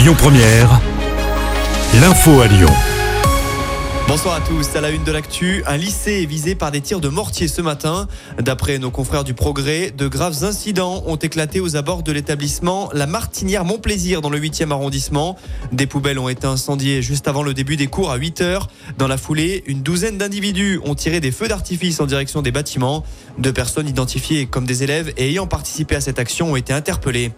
Lyon 0.00 0.14
Première, 0.16 0.80
l'info 2.00 2.40
à 2.40 2.46
Lyon. 2.46 2.70
Bonsoir 4.08 4.34
à 4.34 4.40
tous. 4.40 4.74
À 4.74 4.80
la 4.80 4.90
une 4.90 5.04
de 5.04 5.12
l'actu, 5.12 5.62
un 5.66 5.76
lycée 5.76 6.22
est 6.22 6.26
visé 6.26 6.54
par 6.54 6.70
des 6.70 6.80
tirs 6.80 7.00
de 7.00 7.08
mortier 7.08 7.48
ce 7.48 7.60
matin. 7.60 8.08
D'après 8.38 8.78
nos 8.78 8.90
confrères 8.90 9.24
du 9.24 9.34
Progrès, 9.34 9.90
de 9.90 10.08
graves 10.08 10.42
incidents 10.42 11.04
ont 11.06 11.16
éclaté 11.16 11.60
aux 11.60 11.76
abords 11.76 12.02
de 12.02 12.10
l'établissement 12.12 12.88
La 12.92 13.06
Martinière 13.06 13.64
Montplaisir 13.64 14.22
dans 14.22 14.30
le 14.30 14.40
8e 14.40 14.72
arrondissement. 14.72 15.36
Des 15.70 15.86
poubelles 15.86 16.18
ont 16.18 16.28
été 16.30 16.46
incendiées 16.46 17.02
juste 17.02 17.28
avant 17.28 17.42
le 17.42 17.52
début 17.52 17.76
des 17.76 17.86
cours 17.86 18.10
à 18.10 18.16
8 18.16 18.40
heures. 18.40 18.68
Dans 18.96 19.06
la 19.06 19.18
foulée, 19.18 19.62
une 19.66 19.82
douzaine 19.82 20.16
d'individus 20.16 20.80
ont 20.82 20.94
tiré 20.94 21.20
des 21.20 21.30
feux 21.30 21.46
d'artifice 21.46 22.00
en 22.00 22.06
direction 22.06 22.42
des 22.42 22.50
bâtiments. 22.52 23.04
Deux 23.38 23.52
personnes 23.52 23.86
identifiées 23.86 24.46
comme 24.46 24.64
des 24.64 24.82
élèves 24.82 25.12
et 25.18 25.28
ayant 25.28 25.46
participé 25.46 25.94
à 25.94 26.00
cette 26.00 26.18
action 26.18 26.50
ont 26.50 26.56
été 26.56 26.72
interpellées. 26.72 27.32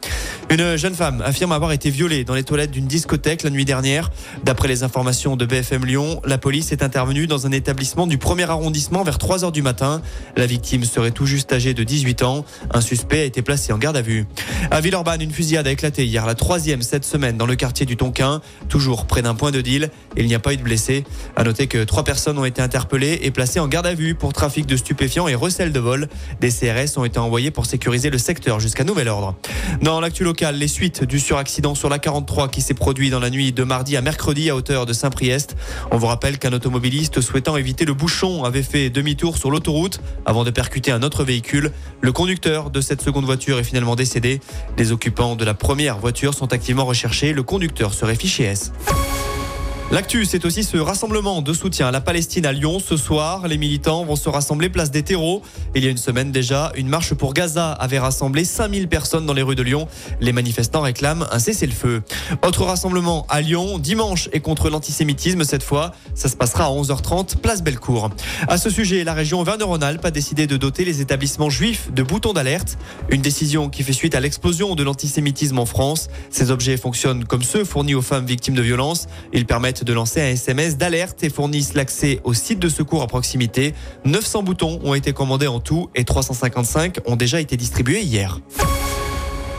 Une 0.53 0.77
jeune 0.77 0.95
femme 0.95 1.23
affirme 1.25 1.53
avoir 1.53 1.73
été 1.73 1.89
violée 1.89 2.25
dans 2.25 2.35
les 2.35 2.43
toilettes 2.43 2.73
d'une 2.73 2.87
discothèque 2.87 3.43
la 3.43 3.49
nuit 3.49 3.65
dernière. 3.65 4.11
D'après 4.45 4.69
les 4.69 4.83
informations 4.83 5.35
de 5.35 5.47
BFM 5.47 5.87
Lyon, 5.87 6.21
la 6.27 6.37
police 6.37 6.73
est 6.73 6.83
intervenue 6.83 7.27
dans 7.27 7.47
un 7.47 7.53
établissement 7.53 8.07
du 8.07 8.19
premier 8.19 8.43
arrondissement 8.43 9.03
vers 9.03 9.17
3 9.17 9.47
heures 9.47 9.53
du 9.53 9.63
matin. 9.63 10.03
La 10.37 10.45
victime 10.45 10.85
serait 10.85 11.11
tout 11.11 11.25
juste 11.25 11.51
âgée 11.55 11.73
de 11.73 11.83
18 11.85 12.23
ans. 12.23 12.45
Un 12.71 12.83
suspect 12.83 13.21
a 13.21 13.25
été 13.25 13.41
placé 13.41 13.73
en 13.73 13.79
garde 13.79 13.97
à 13.97 14.03
vue. 14.03 14.27
À 14.73 14.81
Villeurbanne, 14.81 15.21
une 15.21 15.31
fusillade 15.31 15.67
a 15.67 15.71
éclaté 15.71 16.07
hier, 16.07 16.25
la 16.25 16.35
troisième 16.35 16.81
cette 16.81 17.05
semaine 17.05 17.37
dans 17.37 17.45
le 17.45 17.57
quartier 17.57 17.85
du 17.85 17.99
Tonkin, 17.99 18.41
toujours 18.71 19.05
près 19.05 19.21
d'un 19.21 19.35
point 19.35 19.51
de 19.51 19.61
deal. 19.61 19.91
Il 20.17 20.25
n'y 20.25 20.35
a 20.35 20.39
pas 20.39 20.55
eu 20.55 20.57
de 20.57 20.63
blessés. 20.63 21.05
À 21.37 21.45
noter 21.45 21.67
que 21.67 21.85
trois 21.85 22.05
personnes 22.05 22.39
ont 22.39 22.47
été 22.47 22.63
interpellées 22.63 23.21
et 23.21 23.31
placées 23.31 23.61
en 23.61 23.69
garde 23.69 23.87
à 23.87 23.93
vue 23.93 24.15
pour 24.15 24.33
trafic 24.33 24.65
de 24.65 24.79
stupéfiants 24.79 25.29
et 25.29 25.35
recel 25.35 25.73
de 25.73 25.79
vol. 25.79 26.09
Des 26.41 26.49
CRS 26.49 26.97
ont 26.97 27.05
été 27.05 27.19
envoyés 27.19 27.51
pour 27.51 27.67
sécuriser 27.67 28.09
le 28.09 28.17
secteur 28.17 28.61
jusqu'à 28.61 28.83
nouvel 28.83 29.09
ordre. 29.09 29.35
Dans 29.83 30.01
l'actu 30.01 30.25
local, 30.25 30.57
les 30.57 30.69
suites 30.69 31.05
du 31.05 31.21
suraccident 31.21 31.75
sur 31.75 31.91
la 31.91 31.99
43 31.99 32.49
qui 32.49 32.63
s'est 32.63 32.73
produit 32.73 33.11
dans 33.11 33.21
la 33.21 33.29
nuit 33.29 33.53
de 33.53 33.65
mardi 33.65 33.99
à 33.99 34.01
mercredi 34.01 34.49
à 34.49 34.57
hauteur 34.57 34.87
de 34.87 34.95
Saint-Priest. 34.95 35.55
On 35.91 35.99
vous 35.99 36.07
rappelle 36.07 36.39
qu'un 36.39 36.55
automobiliste 36.55 37.21
souhaitant 37.21 37.59
éviter 37.59 37.85
le 37.85 37.93
bouchon 37.93 38.45
avait 38.45 38.63
fait 38.63 38.89
demi-tour 38.89 39.37
sur 39.37 39.51
l'autoroute 39.51 40.01
avant 40.25 40.45
de 40.45 40.51
percuter 40.51 40.93
un 40.93 41.03
autre 41.03 41.25
véhicule. 41.25 41.73
Le 42.01 42.13
conducteur 42.13 42.71
de 42.71 42.81
cette 42.81 43.03
seconde 43.03 43.27
voiture 43.27 43.59
est 43.59 43.65
finalement 43.65 43.97
décédé. 43.97 44.41
Les 44.79 44.93
occupants 44.93 45.37
de 45.37 45.45
la 45.45 45.55
première 45.55 45.99
voiture 45.99 46.35
sont 46.35 46.53
activement 46.53 46.85
recherchés. 46.85 47.33
Le 47.33 47.43
conducteur 47.43 47.95
serait 47.95 48.17
fiché 48.17 48.45
S. 48.45 48.73
L'actu, 49.93 50.25
c'est 50.25 50.47
aussi 50.47 50.65
ce 50.65 50.79
rassemblement 50.79 51.43
de 51.43 51.53
soutien 51.53 51.89
à 51.89 51.91
la 51.91 52.01
Palestine 52.01 52.47
à 52.47 52.53
Lyon. 52.53 52.79
Ce 52.79 52.97
soir, 52.97 53.47
les 53.47 53.59
militants 53.59 54.07
vont 54.07 54.17
se 54.17 54.31
rassembler 54.31 54.71
place 54.71 54.91
des 54.91 55.03
terreaux. 55.03 55.43
Il 55.75 55.85
y 55.85 55.87
a 55.87 55.91
une 55.91 55.99
semaine 55.99 56.33
déjà, 56.33 56.73
une 56.77 56.89
marche 56.89 57.13
pour 57.13 57.35
Gaza 57.35 57.73
avait 57.73 57.99
rassemblé 57.99 58.47
5000 58.47 58.89
personnes 58.89 59.27
dans 59.27 59.35
les 59.35 59.43
rues 59.43 59.55
de 59.55 59.63
Lyon. 59.63 59.87
Les 60.23 60.33
manifestants 60.33 60.81
réclament 60.81 61.27
un 61.31 61.39
cessez-le-feu. 61.39 62.01
Autre 62.43 62.65
rassemblement 62.65 63.27
à 63.29 63.43
Lyon, 63.43 63.79
dimanche 63.79 64.31
et 64.33 64.41
contre 64.41 64.71
l'antisémitisme 64.71 65.45
cette 65.45 65.63
fois. 65.63 65.93
Ça 66.15 66.31
se 66.31 66.37
passera 66.37 66.65
à 66.65 66.71
11h30, 66.71 67.37
place 67.37 67.63
Bellecour. 67.63 68.09
À 68.49 68.57
ce 68.57 68.71
sujet, 68.71 69.05
la 69.05 69.13
région 69.13 69.41
Auvergne-Rhône-Alpes 69.41 70.07
a 70.07 70.11
décidé 70.11 70.47
de 70.47 70.57
doter 70.57 70.87
les 70.87 71.03
établissements 71.03 71.51
juifs 71.51 71.93
de 71.93 72.03
boutons 72.03 72.33
d'alerte. 72.33 72.79
Une 73.11 73.21
décision 73.21 73.69
qui 73.69 73.83
fait 73.83 73.93
suite 73.93 74.15
à 74.15 74.21
l'explosion 74.21 74.75
de 74.75 74.85
l'antisémitisme 74.85 75.59
en 75.59 75.67
France. 75.67 76.09
Ces 76.31 76.51
objets 76.51 76.79
fonctionnent 76.79 77.27
comme 77.27 77.43
ceux 77.43 77.65
fournis 77.65 77.95
aux 77.95 78.01
femmes 78.01 78.25
victimes 78.25 78.55
de 78.55 78.63
violences. 78.63 79.07
Ils 79.35 79.45
permettent 79.45 79.82
de 79.85 79.93
lancer 79.93 80.21
un 80.21 80.29
SMS 80.29 80.77
d'alerte 80.77 81.23
et 81.25 81.31
fournissent 81.31 81.75
l'accès 81.75 82.21
au 82.25 82.35
site 82.35 82.59
de 82.59 82.69
secours 82.69 83.03
à 83.03 83.07
proximité. 83.07 83.75
900 84.05 84.43
boutons 84.43 84.81
ont 84.85 84.95
été 84.95 85.13
commandés 85.13 85.47
en 85.47 85.61
tout 85.61 85.91
et 85.95 86.05
355 86.05 87.01
ont 87.07 87.17
déjà 87.17 87.41
été 87.41 87.57
distribués 87.57 88.03
hier. 88.03 88.41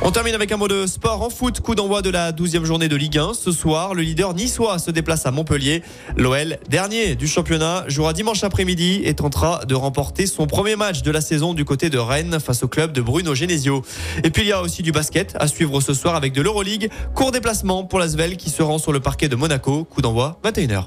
On 0.06 0.12
termine 0.12 0.36
avec 0.36 0.52
un 0.52 0.58
mot 0.58 0.68
de 0.68 0.86
sport 0.86 1.22
en 1.22 1.30
foot. 1.30 1.62
Coup 1.62 1.76
d'envoi 1.76 2.02
de 2.02 2.10
la 2.10 2.34
12e 2.34 2.66
journée 2.66 2.90
de 2.90 2.96
Ligue 2.98 3.18
1. 3.18 3.32
Ce 3.34 3.54
soir, 3.54 3.94
le 3.94 4.02
leader 4.02 4.34
niçois 4.34 4.78
se 4.78 4.92
déplace 4.92 5.26
à 5.26 5.32
Montpellier. 5.32 5.82
L'OL, 6.18 6.58
dernier 6.70 7.16
du 7.16 7.26
championnat, 7.26 7.86
jouera 7.88 8.12
dimanche 8.12 8.44
après-midi 8.44 9.02
et 9.06 9.14
tentera 9.14 9.64
de 9.64 9.76
remporter 9.76 10.28
son 10.28 10.46
premier 10.46 10.76
match 10.76 11.04
de 11.04 11.12
la 11.12 11.22
saison 11.22 11.54
du 11.54 11.64
côté 11.64 11.90
de 11.90 11.98
Rennes 11.98 12.38
face 12.42 12.64
au 12.64 12.68
club 12.68 12.92
de 12.92 13.02
Bruno 13.02 13.34
Genesio. 13.34 13.82
Et 14.26 14.30
puis 14.30 14.42
il 14.44 14.50
y 14.50 14.52
a 14.52 14.62
aussi 14.62 14.84
du 14.84 14.92
basket 14.92 15.38
à 15.40 15.48
suivre 15.48 15.80
ce 15.80 15.94
soir 15.94 16.16
avec 16.16 16.34
de 16.34 16.42
l'Euroleague. 16.42 16.90
Court 17.16 17.32
déplacement 17.32 17.86
pour 17.86 18.00
l'Asvel 18.00 18.36
qui 18.36 18.50
se 18.50 18.62
rend 18.62 18.80
sur 18.80 18.92
le 18.92 19.00
parquet 19.00 19.30
de 19.30 19.38
Monaco. 19.38 19.86
Coup 19.86 20.02
d'envoi 20.02 20.38
21h. 20.44 20.86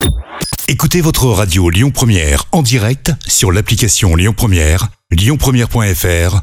Écoutez 0.69 1.00
votre 1.00 1.25
radio 1.28 1.71
Lyon 1.71 1.91
Première 1.91 2.44
en 2.53 2.60
direct 2.60 3.12
sur 3.26 3.50
l'application 3.50 4.15
Lyon 4.15 4.34
Première, 4.37 4.88
lyonpremière.fr 5.10 6.43